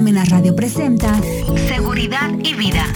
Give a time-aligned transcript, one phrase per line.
[0.00, 1.20] Parmena Radio presenta
[1.68, 2.86] Seguridad y Vida.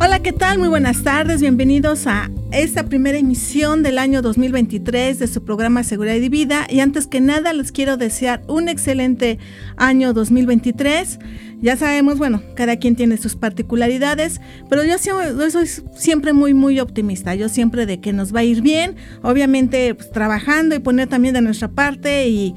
[0.00, 0.58] Hola, ¿qué tal?
[0.58, 6.16] Muy buenas tardes, bienvenidos a esta primera emisión del año 2023 de su programa Seguridad
[6.16, 6.66] y Vida.
[6.70, 9.38] Y antes que nada les quiero desear un excelente
[9.76, 11.18] año 2023.
[11.60, 14.40] Ya sabemos, bueno, cada quien tiene sus particularidades,
[14.70, 17.34] pero yo, soy siempre muy, muy optimista.
[17.34, 21.34] Yo siempre de que nos va a ir bien, obviamente pues, trabajando y poner también
[21.34, 22.54] de nuestra parte y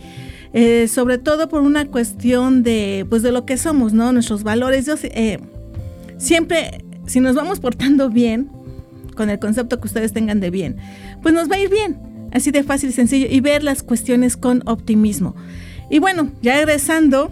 [0.54, 4.14] eh, sobre todo por una cuestión de, pues, de lo que somos, ¿no?
[4.14, 4.86] Nuestros valores.
[4.86, 5.40] Yo eh,
[6.18, 8.61] siempre, si nos vamos portando bien,
[9.22, 10.78] con el concepto que ustedes tengan de bien,
[11.22, 12.00] pues nos va a ir bien.
[12.32, 13.28] Así de fácil y sencillo.
[13.30, 15.36] Y ver las cuestiones con optimismo.
[15.92, 17.32] Y bueno, ya regresando,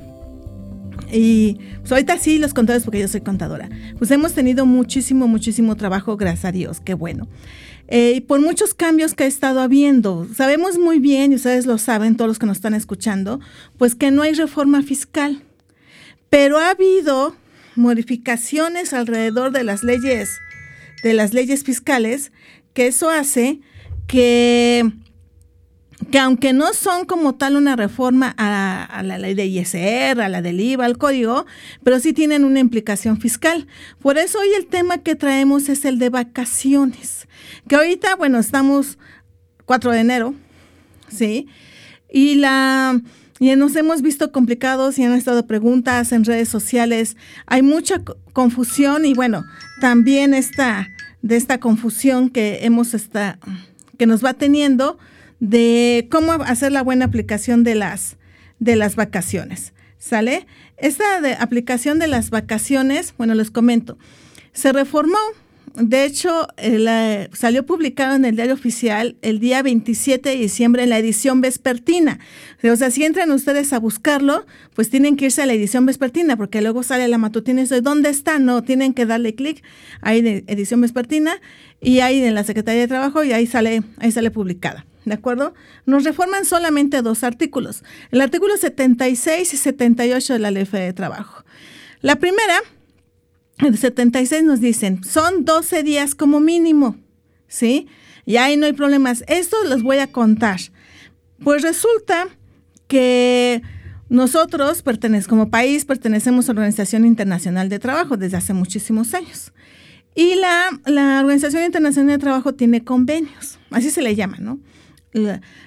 [1.11, 5.75] y pues ahorita sí los contadores, porque yo soy contadora, pues hemos tenido muchísimo, muchísimo
[5.77, 7.27] trabajo, gracias a Dios, qué bueno.
[7.87, 11.79] Eh, y por muchos cambios que ha estado habiendo, sabemos muy bien, y ustedes lo
[11.79, 13.39] saben, todos los que nos están escuchando,
[13.79, 15.41] pues que no hay reforma fiscal.
[16.29, 17.33] Pero ha habido
[17.75, 20.39] modificaciones alrededor de las leyes
[21.03, 22.31] de las leyes fiscales,
[22.73, 23.59] que eso hace
[24.07, 24.91] que,
[26.11, 30.41] que aunque no son como tal una reforma a, la ley de ISR, a la
[30.41, 31.45] del IVA, al código,
[31.83, 33.67] pero sí tienen una implicación fiscal.
[33.99, 37.27] Por eso hoy el tema que traemos es el de vacaciones,
[37.67, 38.97] que ahorita, bueno, estamos
[39.65, 40.33] 4 de enero,
[41.07, 41.47] ¿sí?
[42.11, 42.99] Y la...
[43.39, 47.15] Y nos hemos visto complicados y han estado preguntas en redes sociales.
[47.45, 48.01] Hay mucha
[48.33, 49.45] confusión y bueno,
[49.79, 50.89] también esta,
[51.21, 53.39] de esta confusión que hemos esta,
[53.97, 54.97] que nos va teniendo
[55.39, 58.17] de cómo hacer la buena aplicación de las,
[58.59, 59.73] de las vacaciones.
[59.97, 60.45] ¿Sale?
[60.77, 63.97] Esta de aplicación de las vacaciones, bueno, les comento,
[64.53, 65.17] se reformó
[65.79, 66.47] de hecho,
[67.31, 72.19] salió publicado en el diario oficial el día 27 de diciembre en la edición vespertina.
[72.63, 74.45] O sea, si entran ustedes a buscarlo,
[74.75, 77.79] pues tienen que irse a la edición vespertina, porque luego sale la matutina y dice,
[77.79, 78.39] ¿dónde está?
[78.39, 79.63] No, tienen que darle clic
[80.01, 81.39] ahí de edición vespertina
[81.79, 84.85] y ahí en la Secretaría de Trabajo y ahí sale, ahí sale publicada.
[85.05, 85.53] ¿De acuerdo?
[85.85, 91.45] Nos reforman solamente dos artículos, el artículo 76 y 78 de la Ley de Trabajo.
[92.01, 92.61] La primera
[93.65, 96.97] en 76 nos dicen, son 12 días como mínimo,
[97.47, 97.87] ¿sí?
[98.25, 99.23] Y ahí no hay problemas.
[99.27, 100.59] Esto les voy a contar.
[101.43, 102.27] Pues resulta
[102.87, 103.61] que
[104.09, 104.83] nosotros
[105.27, 109.53] como país pertenecemos a la Organización Internacional de Trabajo desde hace muchísimos años.
[110.15, 114.59] Y la, la Organización Internacional de Trabajo tiene convenios, así se le llama, ¿no?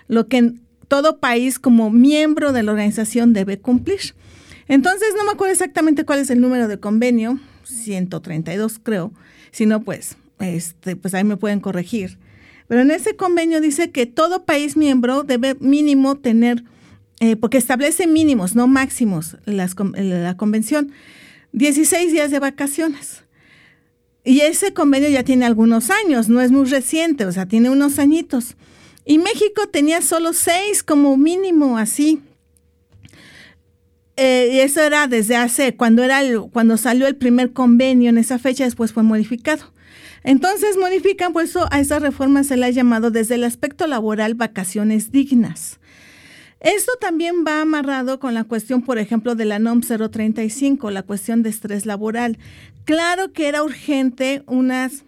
[0.06, 0.52] lo que
[0.86, 4.14] todo país como miembro de la organización debe cumplir.
[4.68, 9.12] Entonces, no me acuerdo exactamente cuál es el número de convenio, 132 creo,
[9.50, 12.18] si no, pues, este, pues ahí me pueden corregir.
[12.68, 16.64] Pero en ese convenio dice que todo país miembro debe mínimo tener,
[17.20, 20.92] eh, porque establece mínimos, no máximos, las, la convención,
[21.52, 23.24] 16 días de vacaciones.
[24.24, 27.98] Y ese convenio ya tiene algunos años, no es muy reciente, o sea, tiene unos
[27.98, 28.56] añitos.
[29.04, 32.22] Y México tenía solo seis como mínimo, así.
[34.16, 38.38] Eh, y eso era desde hace, cuando, era cuando salió el primer convenio en esa
[38.38, 39.72] fecha, después fue modificado.
[40.24, 45.10] Entonces modifican, pues a esa reforma se le ha llamado desde el aspecto laboral vacaciones
[45.10, 45.80] dignas.
[46.60, 51.42] Esto también va amarrado con la cuestión, por ejemplo, de la NOM 035, la cuestión
[51.42, 52.38] de estrés laboral.
[52.84, 55.04] Claro que era urgente unas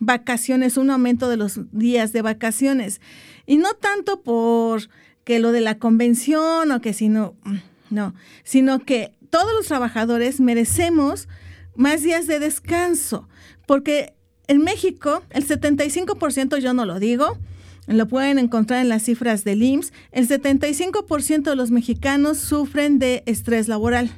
[0.00, 3.00] vacaciones, un aumento de los días de vacaciones.
[3.46, 4.88] Y no tanto por
[5.22, 7.34] que lo de la convención o que sino
[7.90, 8.14] no,
[8.44, 11.28] sino que todos los trabajadores merecemos
[11.74, 13.28] más días de descanso,
[13.66, 14.14] porque
[14.48, 17.38] en México el 75%, yo no lo digo,
[17.86, 23.22] lo pueden encontrar en las cifras del IMSS, el 75% de los mexicanos sufren de
[23.26, 24.10] estrés laboral.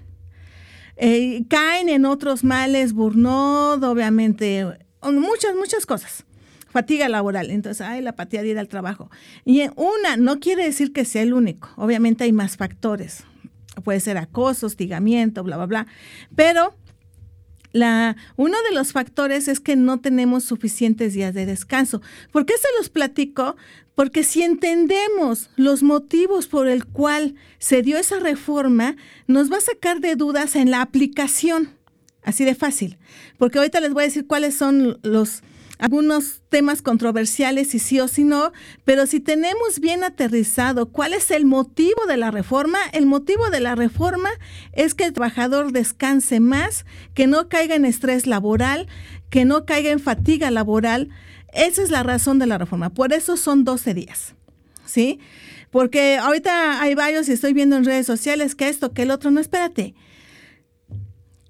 [0.97, 4.67] Eh, caen en otros males, burnout, obviamente,
[5.03, 6.25] muchas, muchas cosas.
[6.71, 9.11] Fatiga laboral, entonces, hay la apatía de ir al trabajo.
[9.45, 13.25] Y una, no quiere decir que sea el único, obviamente hay más factores,
[13.81, 15.87] puede ser acoso, hostigamiento, bla, bla, bla.
[16.35, 16.75] Pero
[17.73, 22.01] la, uno de los factores es que no tenemos suficientes días de descanso.
[22.33, 23.57] ¿Por qué se los platico?
[23.95, 28.97] Porque si entendemos los motivos por el cual se dio esa reforma,
[29.27, 31.71] nos va a sacar de dudas en la aplicación.
[32.23, 32.99] Así de fácil.
[33.39, 35.43] Porque ahorita les voy a decir cuáles son los
[35.79, 38.53] algunos temas controversiales, si sí o si no,
[38.85, 43.61] pero si tenemos bien aterrizado cuál es el motivo de la reforma, el motivo de
[43.61, 44.31] la reforma
[44.73, 46.85] es que el trabajador descanse más,
[47.15, 48.89] que no caiga en estrés laboral,
[49.31, 51.11] que no caiga en fatiga laboral.
[51.53, 52.91] Esa es la razón de la reforma.
[52.91, 54.35] Por eso son 12 días.
[54.85, 55.21] ¿Sí?
[55.71, 59.31] Porque ahorita hay varios y estoy viendo en redes sociales que esto, que el otro.
[59.31, 59.95] No, espérate.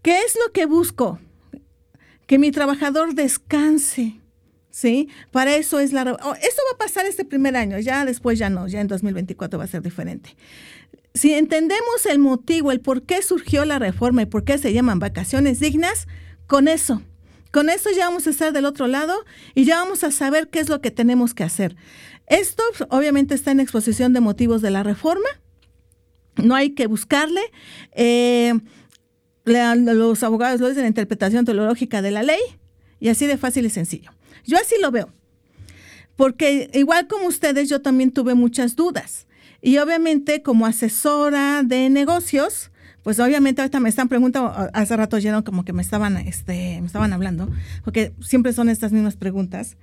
[0.02, 1.20] ¿Qué es lo que busco?
[2.28, 4.20] Que mi trabajador descanse.
[4.70, 5.08] ¿Sí?
[5.32, 6.02] Para eso es la...
[6.02, 9.58] Oh, esto va a pasar este primer año, ya después ya no, ya en 2024
[9.58, 10.36] va a ser diferente.
[11.14, 15.00] Si entendemos el motivo, el por qué surgió la reforma y por qué se llaman
[15.00, 16.06] vacaciones dignas,
[16.46, 17.02] con eso,
[17.50, 20.60] con eso ya vamos a estar del otro lado y ya vamos a saber qué
[20.60, 21.74] es lo que tenemos que hacer.
[22.28, 25.28] Esto obviamente está en exposición de motivos de la reforma,
[26.36, 27.40] no hay que buscarle.
[27.92, 28.54] Eh,
[29.48, 32.40] los abogados lo dicen la interpretación teológica de la ley
[33.00, 34.12] y así de fácil y sencillo.
[34.44, 35.10] Yo así lo veo,
[36.16, 39.26] porque igual como ustedes, yo también tuve muchas dudas.
[39.60, 42.70] Y obviamente como asesora de negocios,
[43.02, 46.86] pues obviamente ahorita me están preguntando, hace rato oyeron como que me estaban, este, me
[46.86, 47.48] estaban hablando,
[47.84, 49.76] porque siempre son estas mismas preguntas.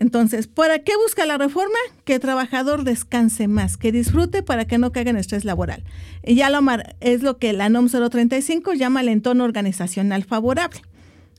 [0.00, 1.76] Entonces, ¿para qué busca la reforma?
[2.04, 5.84] Que el trabajador descanse más, que disfrute para que no caiga en estrés laboral.
[6.24, 6.60] Y ya lo
[7.00, 10.80] es lo que la NOM 035 llama el entorno organizacional favorable.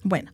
[0.04, 0.31] Bueno,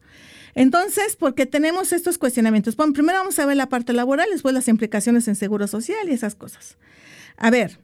[0.56, 2.76] entonces, porque tenemos estos cuestionamientos.
[2.76, 6.12] Bueno, primero vamos a ver la parte laboral, después las implicaciones en seguro social y
[6.12, 6.78] esas cosas.
[7.38, 7.80] A ver,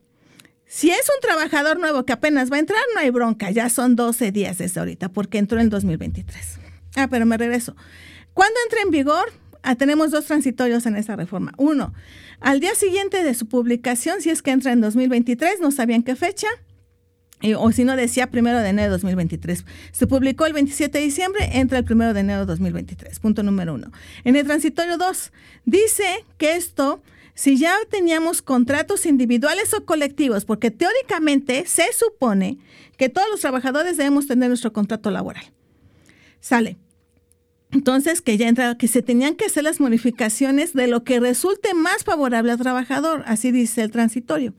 [0.66, 3.96] si es un trabajador nuevo que apenas va a entrar, no hay bronca, ya son
[3.96, 6.60] 12 días desde ahorita, porque entró en 2023.
[6.98, 7.78] Ah, pero me regreso.
[8.34, 9.43] ¿Cuándo entra en vigor?
[9.64, 11.54] Ah, tenemos dos transitorios en esta reforma.
[11.58, 11.94] Uno,
[12.42, 16.16] al día siguiente de su publicación, si es que entra en 2023, no sabían qué
[16.18, 16.48] fecha,
[17.58, 19.66] o si no decía primero de enero de 2023.
[19.92, 23.20] Se publicó el 27 de diciembre, entra el primero de enero de 2023.
[23.20, 23.92] Punto número uno.
[24.24, 25.32] En el transitorio 2,
[25.66, 27.02] dice que esto
[27.36, 32.60] si ya teníamos contratos individuales o colectivos, porque teóricamente se supone
[32.98, 35.46] que todos los trabajadores debemos tener nuestro contrato laboral.
[36.40, 36.78] Sale.
[37.74, 41.74] Entonces, que ya entra, que se tenían que hacer las modificaciones de lo que resulte
[41.74, 44.54] más favorable al trabajador, así dice el transitorio.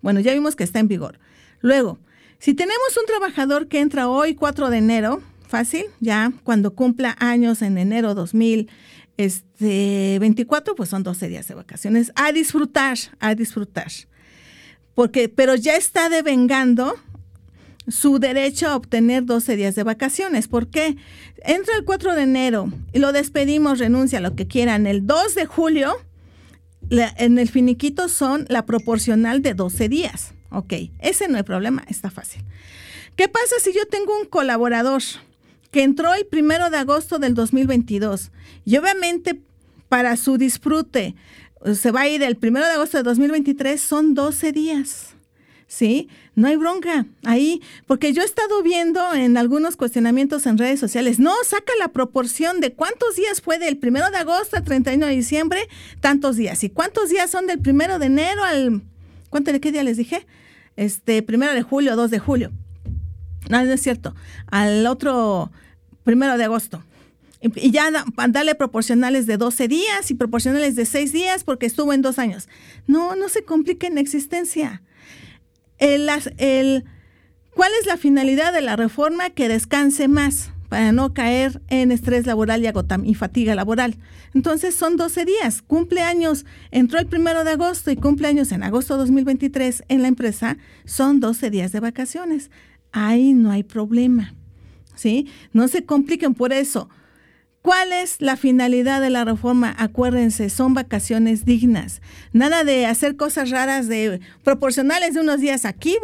[0.00, 1.18] Bueno, ya vimos que está en vigor.
[1.60, 1.98] Luego,
[2.38, 7.62] si tenemos un trabajador que entra hoy 4 de enero, fácil, ya cuando cumpla años
[7.62, 8.70] en enero 2000,
[9.16, 12.12] este, 24, pues son 12 días de vacaciones.
[12.14, 13.90] A disfrutar, a disfrutar.
[14.94, 16.94] Porque, pero ya está devengando
[17.88, 20.48] su derecho a obtener 12 días de vacaciones.
[20.48, 20.96] ¿Por qué?
[21.44, 24.86] Entra el 4 de enero y lo despedimos, renuncia a lo que quieran.
[24.86, 25.94] El 2 de julio,
[26.90, 30.34] en el finiquito son la proporcional de 12 días.
[30.50, 32.44] Ok, ese no hay problema, está fácil.
[33.16, 35.02] ¿Qué pasa si yo tengo un colaborador?
[35.72, 38.30] que entró el primero de agosto del 2022.
[38.64, 39.40] Y obviamente
[39.88, 41.16] para su disfrute
[41.74, 45.11] se va a ir el primero de agosto de 2023, son 12 días.
[45.72, 46.10] ¿Sí?
[46.34, 51.18] No hay bronca ahí, porque yo he estado viendo en algunos cuestionamientos en redes sociales,
[51.18, 55.14] no, saca la proporción de cuántos días fue del primero de agosto al 31 de
[55.14, 55.66] diciembre,
[56.00, 58.82] tantos días, y cuántos días son del primero de enero al,
[59.30, 60.26] ¿cuánto qué día les dije?
[60.76, 62.52] Este, primero de julio, 2 de julio.
[63.48, 64.14] No, no es cierto.
[64.48, 65.52] Al otro,
[66.04, 66.84] primero de agosto.
[67.40, 67.90] Y ya
[68.28, 72.50] darle proporcionales de 12 días y proporcionales de 6 días porque estuvo en dos años.
[72.86, 74.82] No, no se complique en existencia.
[75.82, 76.08] El,
[76.38, 76.84] el,
[77.56, 79.30] ¿Cuál es la finalidad de la reforma?
[79.30, 83.96] Que descanse más para no caer en estrés laboral y, y fatiga laboral.
[84.32, 85.60] Entonces son 12 días.
[85.60, 90.56] Cumpleaños, entró el primero de agosto y cumpleaños en agosto de 2023 en la empresa,
[90.84, 92.52] son 12 días de vacaciones.
[92.92, 94.34] Ahí no hay problema.
[94.94, 95.26] ¿sí?
[95.52, 96.88] No se compliquen por eso.
[97.62, 99.72] ¿Cuál es la finalidad de la reforma?
[99.78, 102.02] Acuérdense, son vacaciones dignas.
[102.32, 105.96] Nada de hacer cosas raras de proporcionales de unos días aquí,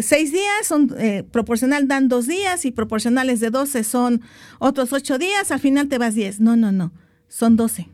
[0.00, 4.22] seis días, son eh, proporcional dan dos días y proporcionales de doce son
[4.58, 6.40] otros ocho días, al final te vas diez.
[6.40, 6.92] No, no, no,
[7.28, 7.90] son doce.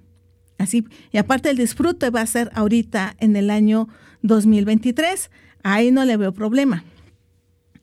[0.58, 3.88] Así, y aparte el disfrute va a ser ahorita en el año
[4.22, 5.32] 2023.
[5.64, 6.84] Ahí no le veo problema.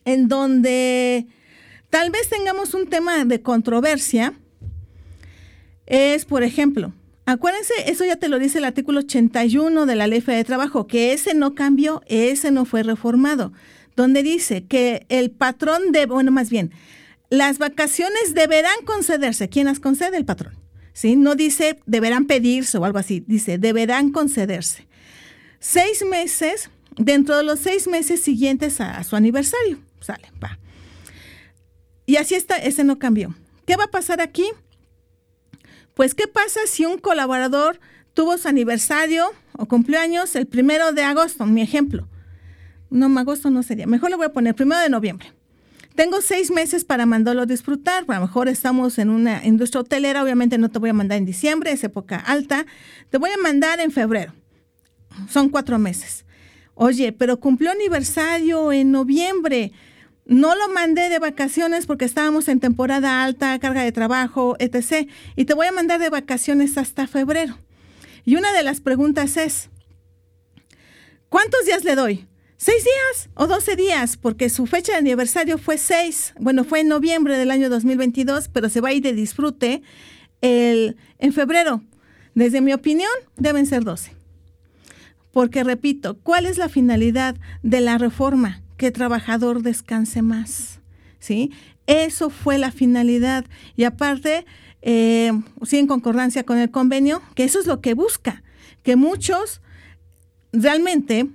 [0.06, 1.28] En donde
[1.92, 4.34] Tal vez tengamos un tema de controversia.
[5.86, 6.94] Es, por ejemplo,
[7.26, 11.14] acuérdense, eso ya te lo dice el artículo 81 de la Ley de Trabajo, que
[11.14, 13.52] ese no cambió, ese no fue reformado,
[13.96, 16.72] donde dice que el patrón de, bueno, más bien,
[17.30, 19.50] las vacaciones deberán concederse.
[19.50, 20.18] ¿Quién las concede?
[20.18, 20.54] El patrón.
[20.94, 21.16] ¿Sí?
[21.16, 24.88] No dice deberán pedirse o algo así, dice deberán concederse.
[25.60, 29.80] Seis meses, dentro de los seis meses siguientes a, su aniversario.
[30.02, 30.60] Sale, va.
[32.06, 33.34] Y así está, ese no cambió.
[33.66, 34.46] ¿Qué va a pasar aquí?
[36.02, 37.80] Pues, ¿qué pasa si un colaborador
[38.16, 41.46] tuvo su aniversario o cumpleaños el primero de agosto?
[41.46, 42.08] Mi ejemplo.
[42.90, 43.86] No, agosto no sería.
[43.86, 45.32] Mejor le voy a poner primero de noviembre.
[45.94, 48.06] tengo seis meses para mandarlo a disfrutar.
[48.08, 51.26] A lo mejor estamos en una industria hotelera, obviamente no te voy a mandar en
[51.28, 52.66] diciembre, es época alta.
[53.12, 54.34] Te voy a mandar en febrero.
[55.30, 56.26] Son cuatro meses.
[56.74, 59.72] Oye, pero cumplió aniversario en noviembre.
[60.26, 65.10] No lo mandé de vacaciones porque estábamos en temporada alta, carga de trabajo, etc.
[65.36, 67.58] Y te voy a mandar de vacaciones hasta febrero.
[68.24, 69.70] Y una de las preguntas es,
[71.30, 72.28] ¿cuántos días le doy?
[72.58, 74.18] ¿Seis días o doce días?
[74.18, 76.36] Porque su fecha de aniversario fue seis.
[76.40, 79.82] Bueno, fue en noviembre del año 2022, pero se va a ir de disfrute
[80.42, 81.82] el, en febrero.
[82.36, 84.16] Desde mi opinión, deben ser doce.
[85.32, 88.62] Porque, repito, ¿cuál es la finalidad de la reforma?
[88.82, 90.80] Que el trabajador descanse más.
[91.20, 91.52] ¿Sí?
[91.86, 93.46] Eso fue la finalidad.
[93.76, 94.44] Y aparte,
[94.82, 98.42] eh, sí, en concordancia con el convenio, que eso es lo que busca,
[98.82, 99.62] que muchos
[100.52, 101.28] realmente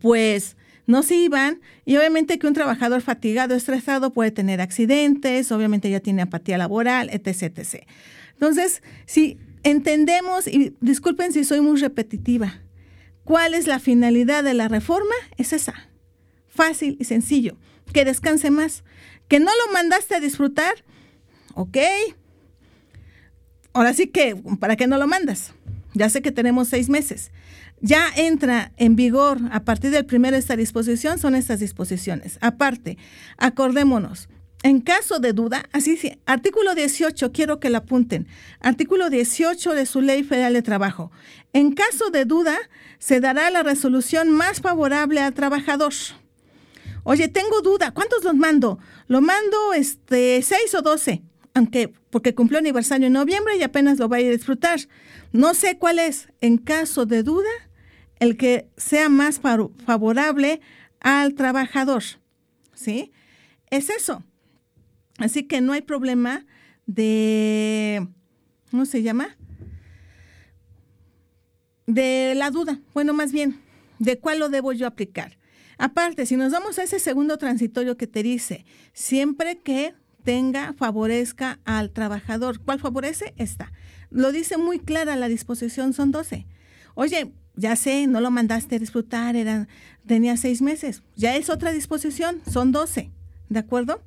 [0.00, 5.90] pues no se iban y obviamente que un trabajador fatigado, estresado puede tener accidentes, obviamente
[5.90, 7.58] ya tiene apatía laboral, etc.
[7.58, 7.88] etc.
[8.34, 12.60] Entonces, si entendemos, y disculpen si soy muy repetitiva,
[13.24, 15.16] ¿cuál es la finalidad de la reforma?
[15.38, 15.74] Es esa,
[16.56, 17.56] fácil y sencillo,
[17.92, 18.82] que descanse más,
[19.28, 20.84] que no lo mandaste a disfrutar,
[21.54, 21.78] ok,
[23.72, 25.52] ahora sí que, ¿para qué no lo mandas?
[25.94, 27.30] Ya sé que tenemos seis meses
[27.80, 32.38] ya entra en vigor a partir del primero esta disposición, son estas disposiciones.
[32.40, 32.96] Aparte,
[33.36, 34.28] acordémonos,
[34.62, 38.26] en caso de duda, así sí, artículo 18, quiero que lo apunten,
[38.60, 41.12] artículo 18 de su ley federal de trabajo.
[41.52, 42.56] En caso de duda,
[42.98, 45.92] se dará la resolución más favorable al trabajador.
[47.08, 48.80] Oye, tengo duda, ¿cuántos los mando?
[49.06, 51.22] Lo mando este 6 o 12,
[51.54, 54.80] aunque porque cumplió aniversario en noviembre y apenas lo vaya a disfrutar.
[55.30, 56.26] No sé cuál es.
[56.40, 57.48] En caso de duda,
[58.18, 60.60] el que sea más favorable
[60.98, 62.02] al trabajador.
[62.74, 63.12] ¿Sí?
[63.70, 64.24] Es eso.
[65.18, 66.44] Así que no hay problema
[66.86, 68.04] de,
[68.72, 69.36] ¿cómo se llama?
[71.86, 72.80] De la duda.
[72.94, 73.60] Bueno, más bien,
[74.00, 75.35] ¿de cuál lo debo yo aplicar?
[75.78, 81.60] Aparte, si nos vamos a ese segundo transitorio que te dice, siempre que tenga, favorezca
[81.64, 82.60] al trabajador.
[82.60, 83.32] ¿Cuál favorece?
[83.36, 83.72] Esta.
[84.10, 86.46] Lo dice muy clara la disposición, son 12.
[86.94, 89.68] Oye, ya sé, no lo mandaste a disfrutar, eran,
[90.06, 91.02] tenía seis meses.
[91.14, 93.12] Ya es otra disposición, son doce,
[93.48, 94.02] ¿de acuerdo?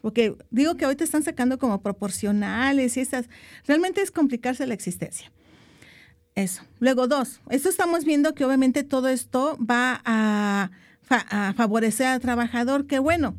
[0.00, 3.28] Porque digo que ahorita están sacando como proporcionales y esas.
[3.66, 5.32] Realmente es complicarse la existencia.
[6.36, 6.62] Eso.
[6.78, 10.70] Luego, dos, esto estamos viendo que obviamente todo esto va a,
[11.08, 13.36] a favorecer al trabajador, que bueno.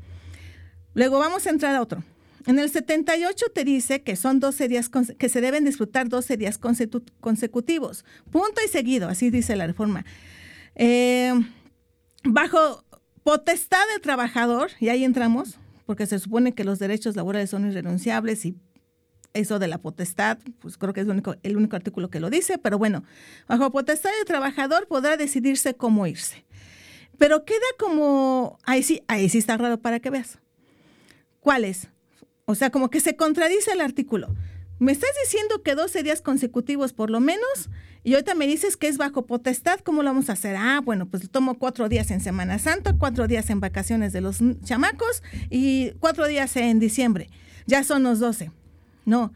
[0.94, 2.04] Luego vamos a entrar a otro.
[2.48, 6.58] En el 78 te dice que son 12 días, que se deben disfrutar 12 días
[6.58, 8.06] consecutivos.
[8.32, 10.06] Punto y seguido, así dice la reforma.
[10.76, 11.34] Eh,
[12.24, 12.86] bajo
[13.24, 18.46] potestad del trabajador, y ahí entramos, porque se supone que los derechos laborales son irrenunciables
[18.46, 18.56] y
[19.34, 22.30] eso de la potestad, pues creo que es el único, el único artículo que lo
[22.30, 23.04] dice, pero bueno,
[23.50, 26.46] bajo potestad del trabajador podrá decidirse cómo irse.
[27.18, 30.40] Pero queda como, ahí sí, ahí sí está raro para que veas.
[31.40, 31.88] ¿Cuál es?
[32.46, 34.34] O sea, como que se contradice el artículo.
[34.80, 37.70] Me estás diciendo que 12 días consecutivos por lo menos
[38.04, 40.56] y ahorita me dices que es bajo potestad, ¿cómo lo vamos a hacer?
[40.58, 44.38] Ah, bueno, pues tomo cuatro días en Semana Santa, cuatro días en vacaciones de los
[44.64, 47.30] chamacos y cuatro días en diciembre.
[47.66, 48.52] Ya son los 12.
[49.04, 49.34] No.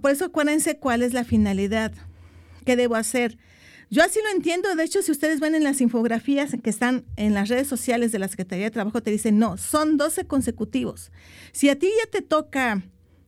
[0.00, 1.92] Por eso acuérdense cuál es la finalidad.
[2.64, 3.36] ¿Qué debo hacer?
[3.92, 4.74] Yo así lo entiendo.
[4.74, 8.18] De hecho, si ustedes ven en las infografías que están en las redes sociales de
[8.18, 11.12] la Secretaría de Trabajo, te dicen, no, son 12 consecutivos.
[11.52, 12.82] Si a ti ya te toca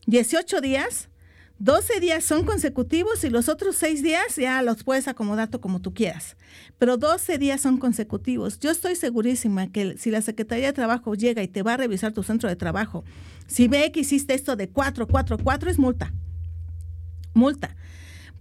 [0.07, 1.11] 18 días,
[1.59, 5.93] 12 días son consecutivos y los otros 6 días ya los puedes acomodar como tú
[5.93, 6.39] quieras.
[6.79, 8.59] Pero 12 días son consecutivos.
[8.59, 12.15] Yo estoy segurísima que si la Secretaría de Trabajo llega y te va a revisar
[12.15, 13.05] tu centro de trabajo,
[13.47, 16.15] si ve que hiciste esto de 4, 4, 4, es multa.
[17.35, 17.77] Multa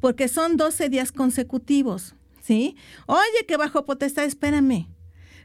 [0.03, 2.75] porque son 12 días consecutivos, ¿sí?
[3.05, 4.89] Oye, que bajo potestad, espérame.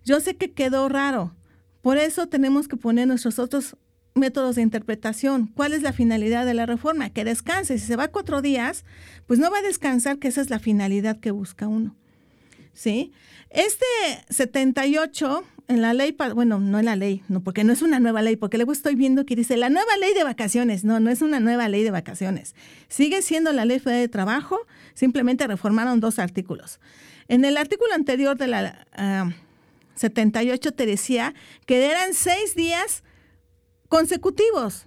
[0.04, 1.36] Yo sé que quedó raro.
[1.80, 3.76] Por eso tenemos que poner nuestros otros
[4.16, 5.46] métodos de interpretación.
[5.54, 7.10] ¿Cuál es la finalidad de la reforma?
[7.10, 7.78] Que descanse.
[7.78, 8.84] Si se va cuatro días,
[9.28, 11.94] pues no va a descansar, que esa es la finalidad que busca uno.
[12.72, 13.12] ¿Sí?
[13.50, 13.86] Este
[14.28, 18.22] 78 en la ley, bueno, no en la ley, no, porque no es una nueva
[18.22, 20.82] ley, porque luego estoy viendo que dice la nueva ley de vacaciones.
[20.82, 22.54] No, no es una nueva ley de vacaciones.
[22.88, 24.58] Sigue siendo la ley federal de trabajo,
[24.94, 26.80] simplemente reformaron dos artículos.
[27.28, 29.34] En el artículo anterior de la
[29.94, 31.34] 78 ah, te decía
[31.66, 33.04] que eran seis días
[33.88, 34.86] consecutivos.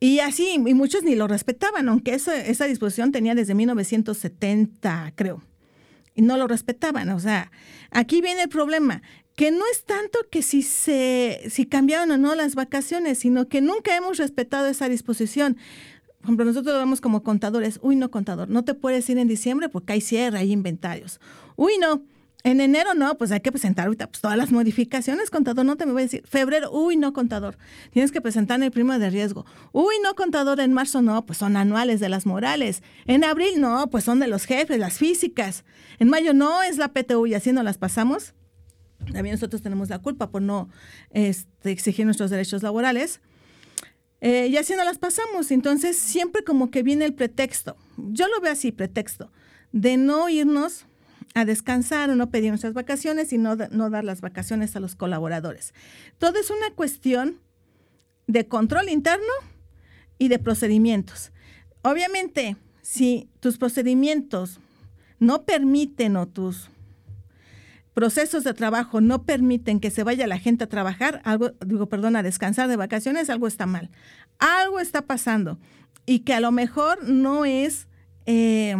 [0.00, 5.42] Y así, y muchos ni lo respetaban, aunque esa disposición tenía desde 1970, creo
[6.16, 7.10] y no lo respetaban.
[7.10, 7.52] O sea,
[7.90, 9.02] aquí viene el problema.
[9.36, 13.60] que no es tanto que si se si cambiaron o no las vacaciones, sino que
[13.60, 15.58] nunca hemos respetado esa disposición.
[16.20, 17.78] Por ejemplo, nosotros lo vemos como contadores.
[17.82, 21.20] Uy, no, contador, no te puedes ir en diciembre porque hay cierre, hay inventarios.
[21.54, 22.02] Uy, no,
[22.46, 25.84] en enero no, pues hay que presentar ahorita pues, todas las modificaciones, contador, no te
[25.84, 26.22] me voy a decir.
[26.28, 27.58] Febrero, uy, no, contador,
[27.90, 29.44] tienes que presentar el primo de riesgo.
[29.72, 32.84] Uy, no, contador, en marzo no, pues son anuales de las morales.
[33.06, 35.64] En abril no, pues son de los jefes, las físicas.
[35.98, 38.32] En mayo no, es la PTU y así no las pasamos.
[39.12, 40.68] También nosotros tenemos la culpa por no
[41.10, 43.20] este, exigir nuestros derechos laborales.
[44.20, 45.50] Eh, y así no las pasamos.
[45.50, 47.76] Entonces, siempre como que viene el pretexto.
[47.96, 49.32] Yo lo veo así, pretexto,
[49.72, 50.86] de no irnos
[51.36, 54.96] a descansar o no pedir nuestras vacaciones y no, no dar las vacaciones a los
[54.96, 55.74] colaboradores.
[56.16, 57.42] Todo es una cuestión
[58.26, 59.32] de control interno
[60.16, 61.32] y de procedimientos.
[61.82, 64.60] Obviamente, si tus procedimientos
[65.18, 66.70] no permiten o tus
[67.92, 72.16] procesos de trabajo no permiten que se vaya la gente a trabajar, algo, digo, perdón,
[72.16, 73.90] a descansar de vacaciones, algo está mal.
[74.38, 75.58] Algo está pasando
[76.06, 77.88] y que a lo mejor no es
[78.24, 78.74] eh,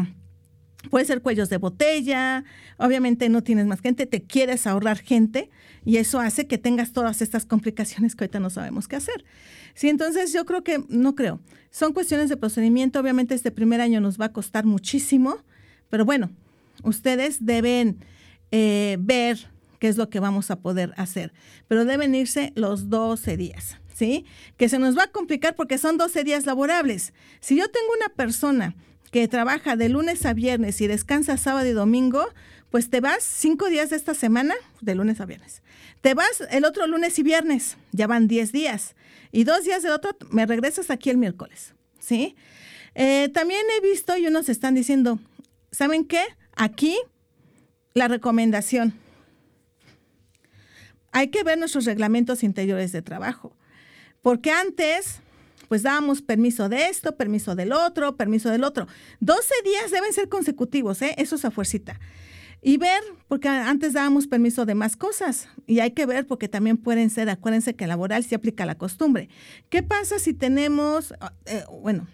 [0.90, 2.44] Puede ser cuellos de botella,
[2.76, 5.50] obviamente no tienes más gente, te quieres ahorrar gente
[5.84, 9.24] y eso hace que tengas todas estas complicaciones que ahorita no sabemos qué hacer.
[9.74, 11.40] Sí, entonces yo creo que, no creo,
[11.70, 15.36] son cuestiones de procedimiento, obviamente este primer año nos va a costar muchísimo,
[15.90, 16.30] pero bueno,
[16.82, 17.98] ustedes deben
[18.50, 21.32] eh, ver qué es lo que vamos a poder hacer,
[21.68, 23.76] pero deben irse los 12 días.
[23.94, 24.26] ¿Sí?
[24.58, 27.14] Que se nos va a complicar porque son 12 días laborables.
[27.40, 28.76] Si yo tengo una persona
[29.10, 32.26] que trabaja de lunes a viernes y descansa sábado y domingo,
[32.70, 35.62] pues te vas cinco días de esta semana, de lunes a viernes.
[36.00, 38.94] Te vas el otro lunes y viernes, ya van diez días.
[39.32, 41.74] Y dos días del otro, me regresas aquí el miércoles.
[41.98, 42.36] ¿Sí?
[42.94, 45.18] Eh, también he visto y unos están diciendo,
[45.70, 46.22] ¿saben qué?
[46.54, 46.96] Aquí
[47.94, 48.94] la recomendación.
[51.12, 53.56] Hay que ver nuestros reglamentos interiores de trabajo.
[54.22, 55.20] Porque antes
[55.68, 58.86] pues dábamos permiso de esto, permiso del otro, permiso del otro.
[59.20, 61.14] 12 días deben ser consecutivos, ¿eh?
[61.18, 61.98] eso es a fuercita.
[62.62, 66.76] Y ver, porque antes dábamos permiso de más cosas, y hay que ver porque también
[66.76, 69.28] pueden ser, acuérdense que laboral se aplica la costumbre.
[69.68, 71.14] ¿Qué pasa si tenemos,
[71.44, 72.08] eh, bueno,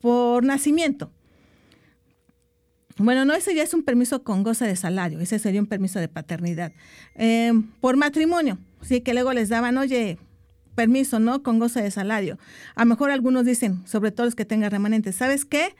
[0.00, 1.10] por nacimiento?
[2.98, 5.98] Bueno, no, ese ya es un permiso con goce de salario, ese sería un permiso
[5.98, 6.72] de paternidad.
[7.14, 10.18] Eh, por matrimonio, sí, que luego les daban, oye,
[10.80, 11.42] permiso, ¿no?
[11.42, 12.38] Con goce de salario.
[12.74, 15.76] A lo mejor algunos dicen, sobre todo los que tengan remanentes, ¿sabes qué?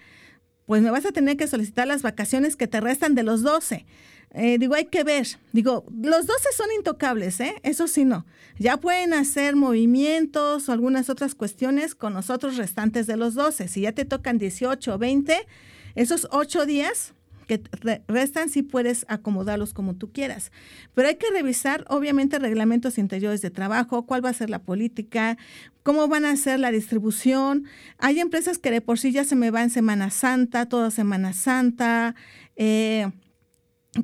[0.66, 3.86] Pues me vas a tener que solicitar las vacaciones que te restan de los 12.
[4.34, 5.26] Eh, digo, hay que ver.
[5.54, 7.54] Digo, los 12 son intocables, ¿eh?
[7.62, 8.26] Eso sí no.
[8.58, 13.68] Ya pueden hacer movimientos o algunas otras cuestiones con nosotros restantes de los 12.
[13.68, 15.46] Si ya te tocan 18 o 20,
[15.94, 17.14] esos 8 días
[17.50, 20.52] que restan sí puedes acomodarlos como tú quieras.
[20.94, 25.36] Pero hay que revisar, obviamente, reglamentos interiores de trabajo, cuál va a ser la política,
[25.82, 27.64] cómo van a ser la distribución.
[27.98, 31.32] Hay empresas que de por sí ya se me va en Semana Santa, toda Semana
[31.32, 32.14] Santa,
[32.54, 33.10] eh,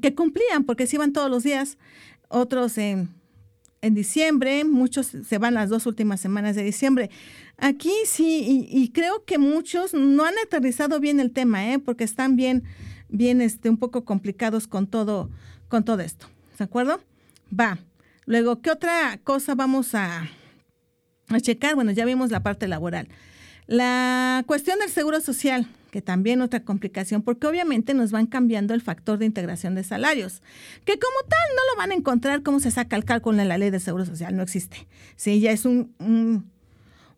[0.02, 1.78] que cumplían porque se iban todos los días,
[2.28, 3.14] otros en
[3.86, 7.10] en diciembre, muchos se van las dos últimas semanas de diciembre.
[7.56, 11.78] Aquí sí, y, creo que muchos no han aterrizado bien el tema, ¿eh?
[11.78, 12.64] porque están bien
[13.08, 15.30] bien este, un poco complicados con todo,
[15.68, 16.26] con todo esto.
[16.58, 17.00] ¿De acuerdo?
[17.58, 17.78] Va.
[18.24, 20.28] Luego, ¿qué otra cosa vamos a,
[21.28, 21.74] a checar?
[21.74, 23.08] Bueno, ya vimos la parte laboral.
[23.66, 28.80] La cuestión del seguro social, que también otra complicación, porque obviamente nos van cambiando el
[28.80, 30.40] factor de integración de salarios,
[30.84, 33.58] que como tal no lo van a encontrar cómo se saca el cálculo en la
[33.58, 34.86] ley de seguro social, no existe.
[35.16, 36.48] Sí, ya es un,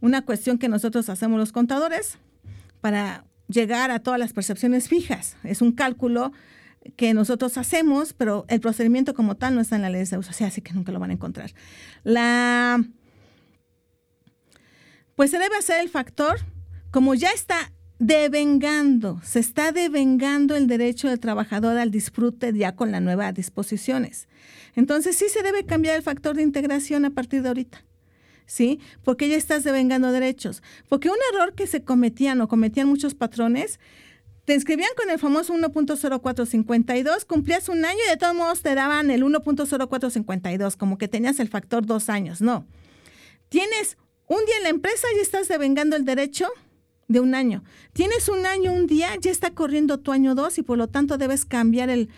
[0.01, 2.17] una cuestión que nosotros hacemos los contadores
[2.81, 5.37] para llegar a todas las percepciones fijas.
[5.43, 6.33] Es un cálculo
[6.97, 10.49] que nosotros hacemos, pero el procedimiento como tal no está en la ley de social,
[10.49, 11.53] así que nunca lo van a encontrar.
[12.05, 12.83] La,
[15.15, 16.39] pues se debe hacer el factor,
[16.91, 22.93] como ya está devengando, se está devengando el derecho del trabajador al disfrute ya con
[22.93, 24.29] las nuevas disposiciones.
[24.77, 27.85] Entonces sí se debe cambiar el factor de integración a partir de ahorita.
[28.49, 28.81] ¿Sí?
[29.05, 30.63] Porque ya estás devengando derechos.
[30.89, 33.79] Porque un error que se cometían o cometían muchos patrones,
[34.45, 39.11] te inscribían con el famoso 1.0452, cumplías un año y de todos modos te daban
[39.11, 42.41] el 1.0452, como que tenías el factor dos años.
[42.41, 42.67] No.
[43.51, 46.49] Tienes un día en la empresa y estás devengando el derecho
[47.09, 47.63] de un año.
[47.93, 51.19] Tienes un año, un día, ya está corriendo tu año dos y por lo tanto
[51.19, 52.09] debes cambiar el,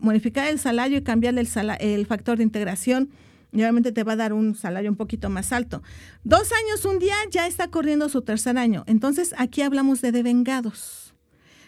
[0.00, 1.48] modificar el salario y cambiar el,
[1.80, 3.10] el factor de integración
[3.52, 5.82] y obviamente te va a dar un salario un poquito más alto.
[6.24, 8.84] Dos años, un día, ya está corriendo su tercer año.
[8.86, 11.14] Entonces, aquí hablamos de devengados.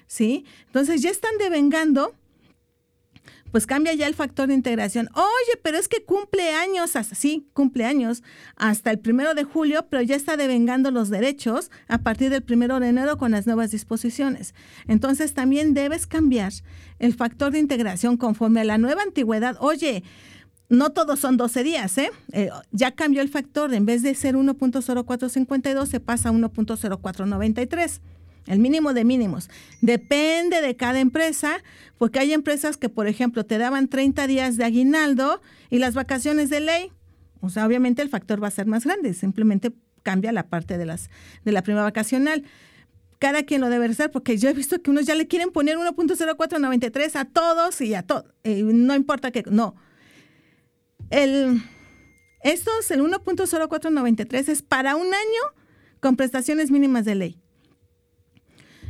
[0.07, 0.45] ¿Sí?
[0.67, 2.15] Entonces, ya están devengando
[3.55, 5.09] pues cambia ya el factor de integración.
[5.15, 8.25] Oye, pero es que cumple años, hasta, sí, cumple años,
[8.57, 12.81] hasta el primero de julio, pero ya está devengando los derechos a partir del primero
[12.81, 14.57] de enero con las nuevas disposiciones.
[14.89, 16.53] Entonces también debes cambiar
[16.99, 19.57] el factor de integración conforme a la nueva antigüedad.
[19.61, 20.03] Oye,
[20.75, 22.11] no todos son 12 días, ¿eh?
[22.33, 22.51] ¿eh?
[22.73, 28.01] Ya cambió el factor, en vez de ser 1.0452 se pasa a 1.0493
[28.47, 29.49] el mínimo de mínimos.
[29.81, 31.63] Depende de cada empresa,
[31.99, 36.51] porque hay empresas que, por ejemplo, te daban 30 días de aguinaldo y las vacaciones
[36.51, 36.93] de ley.
[37.41, 40.87] O sea, obviamente el factor va a ser más grande, simplemente cambia la parte de,
[40.87, 41.11] las,
[41.45, 42.45] de la prima vacacional.
[43.19, 45.79] Cada quien lo debe hacer, porque yo he visto que unos ya le quieren poner
[45.79, 48.27] 1.0493 a todos y a todos.
[48.45, 49.75] no importa que, no.
[51.15, 51.63] El,
[52.43, 55.43] estos, el 1.0493 es para un año
[56.01, 57.41] con prestaciones mínimas de ley.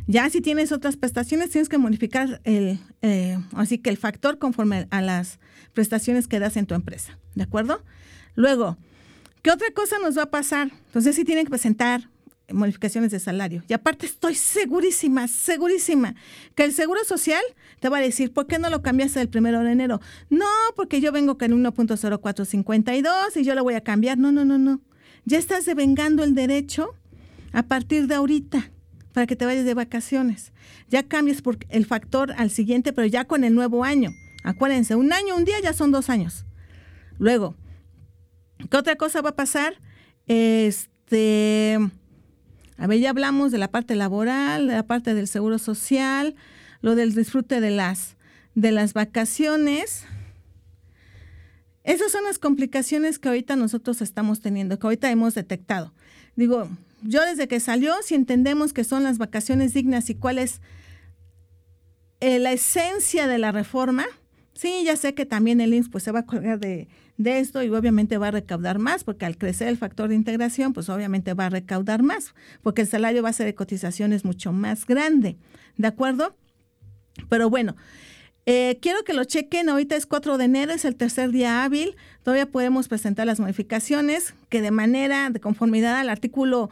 [0.07, 4.87] Ya si tienes otras prestaciones, tienes que modificar el, eh, así que el factor conforme
[4.91, 5.39] a las
[5.75, 7.19] prestaciones que das en tu empresa.
[7.35, 7.85] ¿De acuerdo?
[8.35, 8.79] Luego,
[9.43, 10.73] ¿qué otra cosa nos va a pasar?
[10.87, 12.09] Entonces sí tienen que presentar
[12.53, 13.63] modificaciones de salario.
[13.69, 16.15] Y aparte estoy segurísima, segurísima,
[16.55, 17.43] que el Seguro Social
[17.81, 20.01] te va a decir, ¿por qué no lo cambiaste el primero de enero?
[20.31, 24.19] No, porque yo vengo con 1.0452 y yo lo voy a cambiar.
[24.19, 24.81] No, no, no, no.
[25.25, 26.95] Ya estás devengando el derecho
[27.53, 28.71] a partir de ahorita
[29.13, 30.53] para que te vayas de vacaciones.
[30.89, 34.11] Ya cambias por el factor al siguiente, pero ya con el nuevo año.
[34.43, 36.45] Acuérdense, un año, un día ya son dos años.
[37.19, 37.55] Luego,
[38.71, 39.81] ¿qué otra cosa va a pasar?
[40.27, 41.79] Este,
[42.77, 46.35] a ver, ya hablamos de la parte laboral, de la parte del seguro social,
[46.81, 48.17] lo del disfrute de las,
[48.55, 50.05] de las vacaciones.
[51.85, 55.93] Esas son las complicaciones que ahorita nosotros estamos teniendo, que ahorita hemos detectado.
[56.35, 56.69] Digo,
[57.03, 60.61] yo desde que salió, si entendemos que son las vacaciones dignas y cuál es
[62.21, 64.07] eh, la esencia de la reforma,
[64.55, 67.63] sí, ya sé que también el INSS pues, se va a colgar de, de, esto
[67.63, 71.35] y obviamente va a recaudar más, porque al crecer el factor de integración, pues obviamente
[71.35, 75.37] va a recaudar más, porque el salario ser de cotizaciones mucho más grande,
[75.77, 76.37] ¿de acuerdo?
[77.29, 77.77] Pero bueno,
[78.47, 81.97] eh, quiero que lo chequen, ahorita es 4 de enero, es el tercer día hábil,
[82.23, 86.69] todavía podemos presentar las modificaciones que de manera de conformidad al artículo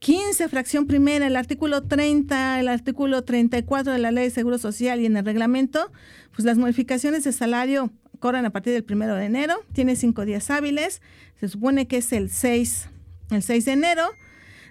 [0.00, 5.00] 15, fracción primera, el artículo 30, el artículo 34 de la Ley de Seguro Social
[5.00, 5.90] y en el reglamento,
[6.34, 10.50] pues las modificaciones de salario corren a partir del primero de enero, tiene cinco días
[10.50, 11.02] hábiles,
[11.38, 12.88] se supone que es el 6,
[13.30, 14.02] el 6 de enero.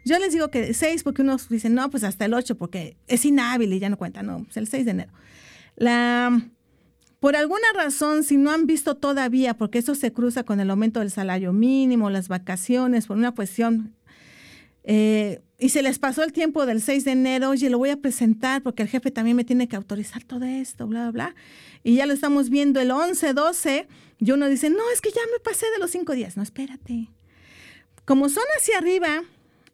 [0.03, 3.25] Yo les digo que 6 porque unos dicen, no, pues hasta el 8 porque es
[3.25, 5.11] inhábil y ya no cuenta, no, es el 6 de enero.
[5.75, 6.41] La,
[7.19, 10.99] por alguna razón, si no han visto todavía, porque eso se cruza con el aumento
[10.99, 13.95] del salario mínimo, las vacaciones, por una cuestión,
[14.83, 17.97] eh, y se les pasó el tiempo del 6 de enero, oye, lo voy a
[17.97, 21.35] presentar porque el jefe también me tiene que autorizar todo esto, bla, bla, bla.
[21.83, 23.87] Y ya lo estamos viendo el 11, 12,
[24.19, 26.35] y uno dice, no, es que ya me pasé de los cinco días.
[26.35, 27.09] No, espérate.
[28.03, 29.23] Como son hacia arriba,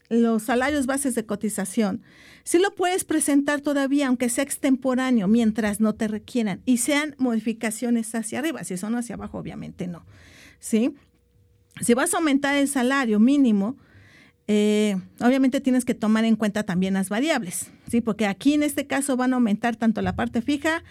[0.10, 2.04] los salarios bases de cotización,
[2.44, 8.13] si lo puedes presentar todavía, aunque sea extemporáneo, mientras no te requieran y sean modificaciones
[8.13, 8.63] hacia arriba.
[8.63, 10.06] Si son hacia abajo, obviamente no.
[10.60, 10.94] ¿Sí?
[11.82, 13.78] Si vas a aumentar el salario mínimo,
[14.54, 18.02] eh, obviamente tienes que tomar en cuenta también las variables, ¿sí?
[18.02, 20.84] Porque aquí en este caso van a aumentar tanto la parte fija,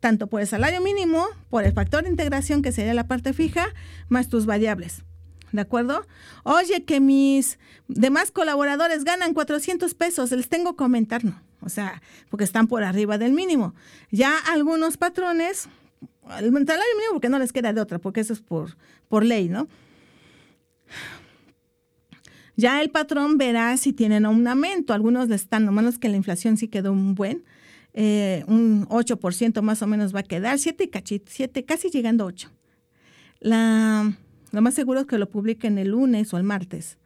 [0.00, 3.68] tanto por el salario mínimo, por el factor de integración que sería la parte fija,
[4.08, 5.04] más tus variables.
[5.52, 6.04] ¿de acuerdo?
[6.42, 12.02] Oye, que mis demás colaboradores ganan 400 pesos, les tengo que comentar, no, o sea,
[12.30, 13.76] porque están por arriba del mínimo.
[14.10, 15.68] Ya algunos patrones,
[16.40, 18.76] el salario mínimo porque no les queda de otra, porque eso es por,
[19.08, 19.68] por ley, ¿no?
[22.56, 24.92] Ya el patrón verá si tienen aumento.
[24.92, 27.44] Algunos le están, menos que la inflación sí quedó un buen,
[27.92, 32.26] eh, un 8% más o menos va a quedar, 7 cachit, 7, casi llegando a
[32.28, 32.50] 8.
[33.40, 34.16] La,
[34.52, 36.98] lo más seguro es que lo publiquen el lunes o el martes,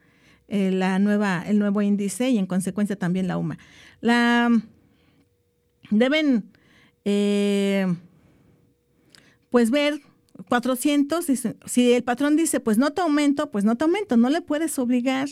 [0.49, 3.59] eh, la nueva, el nuevo índice y en consecuencia también la UMA.
[4.01, 4.51] La,
[5.91, 6.51] deben
[7.05, 7.87] eh,
[9.51, 10.01] pues ver
[10.49, 11.27] 400,
[11.67, 14.79] si el patrón dice, pues no te aumento, pues no te aumento, no le puedes
[14.79, 15.29] obligar.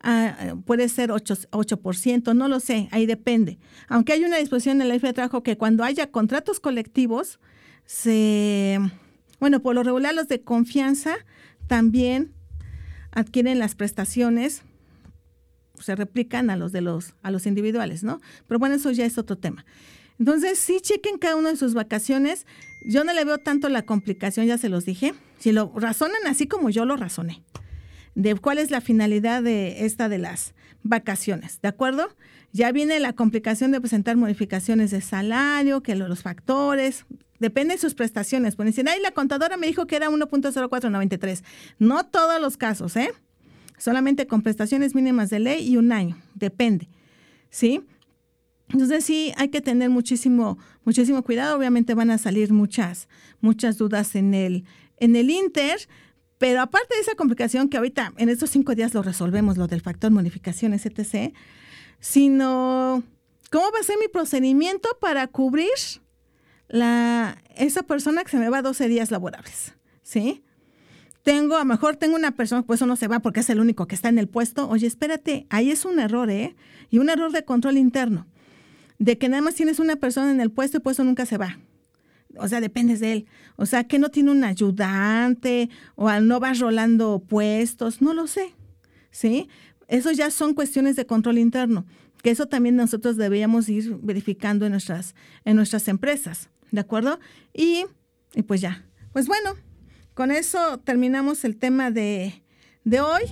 [0.00, 3.58] A, puede ser 8%, 8%, no lo sé, ahí depende.
[3.88, 7.40] Aunque hay una disposición en la ley de trabajo que cuando haya contratos colectivos,
[7.84, 8.78] se,
[9.40, 11.16] bueno, por lo regular los de confianza
[11.66, 12.32] también
[13.10, 14.62] adquieren las prestaciones,
[15.80, 18.20] se replican a los de los, a los individuales, ¿no?
[18.46, 19.64] Pero bueno, eso ya es otro tema.
[20.18, 22.46] Entonces, sí chequen cada una de sus vacaciones.
[22.84, 25.14] Yo no le veo tanto la complicación, ya se los dije.
[25.38, 27.42] Si lo razonan así como yo lo razoné,
[28.14, 32.08] de cuál es la finalidad de esta de las vacaciones, ¿de acuerdo?
[32.52, 37.04] Ya viene la complicación de presentar modificaciones de salario, que los factores,
[37.38, 38.56] depende de sus prestaciones.
[38.56, 41.44] Pueden decir, ay, la contadora me dijo que era 1.0493.
[41.78, 43.12] No todos los casos, ¿eh?
[43.76, 46.88] Solamente con prestaciones mínimas de ley y un año, depende,
[47.50, 47.82] ¿sí?
[48.70, 51.56] Entonces sí, hay que tener muchísimo, muchísimo cuidado.
[51.56, 53.08] Obviamente van a salir muchas,
[53.40, 54.64] muchas dudas en el,
[54.98, 55.88] en el Inter,
[56.38, 59.80] pero aparte de esa complicación que ahorita en estos cinco días lo resolvemos, lo del
[59.80, 61.34] factor modificación, etc.,
[62.00, 63.02] sino
[63.50, 65.68] cómo va a ser mi procedimiento para cubrir
[66.68, 70.44] la, esa persona que se me va 12 días laborables, ¿sí?
[71.22, 73.60] Tengo, a lo mejor tengo una persona, pues eso no se va porque es el
[73.60, 74.68] único que está en el puesto.
[74.68, 76.56] Oye, espérate, ahí es un error, ¿eh?
[76.88, 78.26] Y un error de control interno,
[78.98, 81.58] de que nada más tienes una persona en el puesto y puesto nunca se va.
[82.36, 83.26] O sea, dependes de él.
[83.56, 88.54] O sea, que no tiene un ayudante o no vas rolando puestos, no lo sé,
[89.10, 89.48] ¿sí?
[89.88, 91.86] Eso ya son cuestiones de control interno,
[92.22, 96.50] que eso también nosotros deberíamos ir verificando en nuestras, en nuestras empresas.
[96.70, 97.18] ¿De acuerdo?
[97.54, 97.86] Y,
[98.46, 98.84] pues ya.
[99.12, 99.54] Pues bueno,
[100.12, 102.42] con eso terminamos el tema de,
[102.84, 103.22] hoy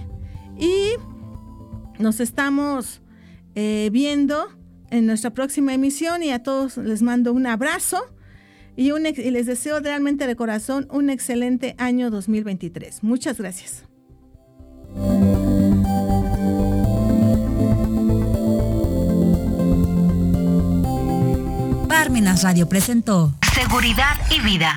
[0.58, 0.92] y
[2.00, 3.02] nos estamos
[3.54, 4.55] eh, viendo
[4.90, 7.98] en nuestra próxima emisión y a todos les mando un abrazo
[8.76, 13.02] y, un, y les deseo realmente de corazón un excelente año 2023.
[13.02, 13.84] Muchas gracias.
[21.88, 24.74] Parmenas Radio presentó Seguridad y Vida.